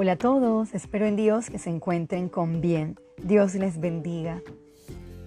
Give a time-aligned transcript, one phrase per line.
[0.00, 3.00] Hola a todos, espero en Dios que se encuentren con bien.
[3.20, 4.40] Dios les bendiga.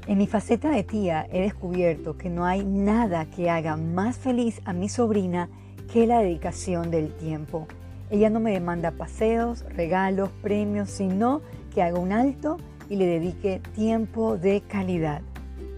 [0.07, 4.61] En mi faceta de tía he descubierto que no hay nada que haga más feliz
[4.63, 5.49] a mi sobrina
[5.91, 7.67] que la dedicación del tiempo.
[8.09, 11.41] Ella no me demanda paseos, regalos, premios, sino
[11.73, 12.55] que haga un alto
[12.89, 15.21] y le dedique tiempo de calidad.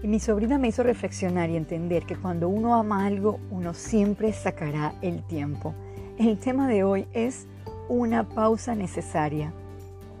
[0.04, 4.32] Y mi sobrina me hizo reflexionar y entender que cuando uno ama algo, uno siempre
[4.32, 5.74] sacará el tiempo.
[6.16, 7.48] El tema de hoy es
[7.88, 9.52] una pausa necesaria.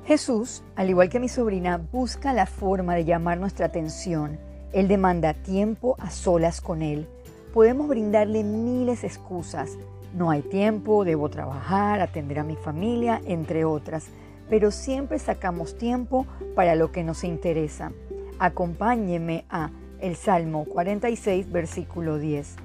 [0.06, 4.38] Jesús, al igual que mi sobrina, busca la forma de llamar nuestra atención.
[4.72, 7.08] Él demanda tiempo a solas con Él.
[7.54, 9.78] Podemos brindarle miles de excusas.
[10.14, 14.08] No hay tiempo, debo trabajar, atender a mi familia, entre otras.
[14.50, 17.92] Pero siempre sacamos tiempo para lo que nos interesa.
[18.38, 19.70] Acompáñeme a
[20.00, 22.56] el Salmo 46, versículo 10.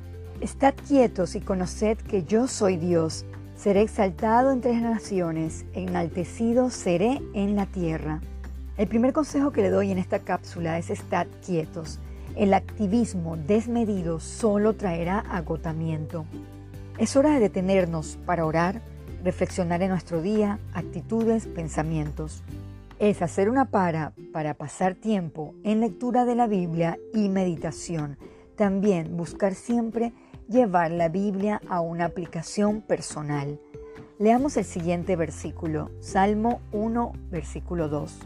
[0.41, 3.25] Estad quietos y conoced que yo soy Dios.
[3.59, 8.21] Seré exaltado entre las naciones, enaltecido seré en la tierra.
[8.77, 11.99] El primer consejo que le doy en esta cápsula es estar quietos.
[12.38, 16.23] El activismo desmedido solo traerá agotamiento.
[16.97, 18.81] Es hora de detenernos para orar,
[19.25, 22.44] reflexionar en nuestro día, actitudes, pensamientos.
[22.97, 28.17] Es hacer una para para pasar tiempo en lectura de la Biblia y meditación.
[28.55, 30.13] También buscar siempre
[30.50, 33.59] llevar la Biblia a una aplicación personal.
[34.17, 38.17] Leamos el siguiente versículo, Salmo 1, versículo 2.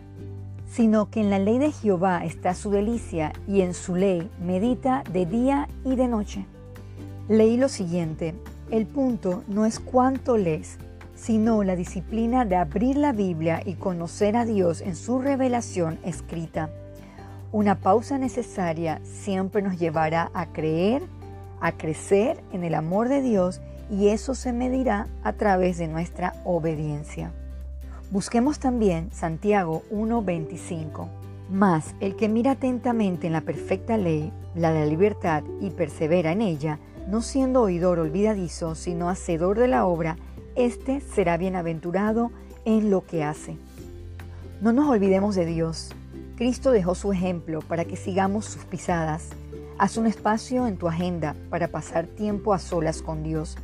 [0.66, 5.04] Sino que en la ley de Jehová está su delicia y en su ley medita
[5.12, 6.46] de día y de noche.
[7.28, 8.34] Leí lo siguiente,
[8.72, 10.78] el punto no es cuánto lees,
[11.16, 16.70] sino la disciplina de abrir la Biblia y conocer a Dios en su revelación escrita.
[17.52, 21.04] Una pausa necesaria siempre nos llevará a creer,
[21.64, 26.36] a crecer en el amor de Dios y eso se medirá a través de nuestra
[26.44, 27.32] obediencia.
[28.12, 31.08] Busquemos también Santiago 1:25.
[31.50, 36.34] Mas el que mira atentamente en la perfecta ley, la de la libertad, y persevera
[36.34, 40.18] en ella, no siendo oidor olvidadizo, sino hacedor de la obra,
[40.56, 42.32] éste será bienaventurado
[42.66, 43.56] en lo que hace.
[44.62, 45.92] No nos olvidemos de Dios.
[46.36, 49.30] Cristo dejó su ejemplo para que sigamos sus pisadas.
[49.80, 53.58] Haz un espacio en tu agenda para pasar tiempo a solas con Dios.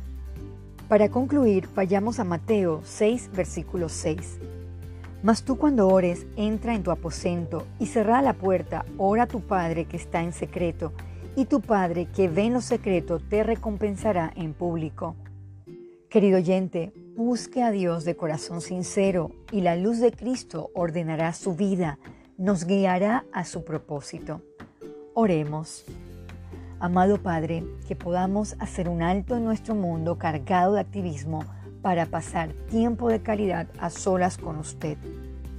[0.88, 4.40] Para concluir, vayamos a Mateo 6, versículo 6.
[5.22, 9.40] Mas tú cuando ores, entra en tu aposento y cerra la puerta, ora a tu
[9.40, 10.92] Padre que está en secreto,
[11.36, 15.14] y tu Padre que ve en lo secreto te recompensará en público.
[16.08, 21.54] Querido oyente, busque a Dios de corazón sincero y la luz de Cristo ordenará su
[21.54, 22.00] vida,
[22.36, 24.42] nos guiará a su propósito.
[25.22, 25.84] Oremos.
[26.78, 31.44] Amado Padre, que podamos hacer un alto en nuestro mundo cargado de activismo
[31.82, 34.96] para pasar tiempo de calidad a solas con usted.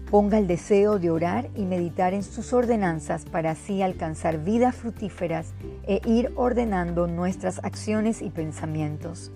[0.10, 5.54] Ponga el deseo de orar y meditar en sus ordenanzas para así alcanzar vidas fructíferas
[5.84, 9.32] e ir ordenando nuestras acciones y pensamientos.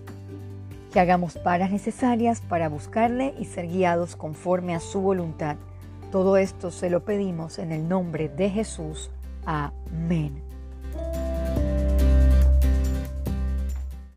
[0.92, 5.58] Que hagamos paras necesarias para buscarle y ser guiados conforme a su voluntad.
[6.12, 9.12] Todo esto se lo pedimos en el nombre de Jesús.
[9.46, 10.42] Amén.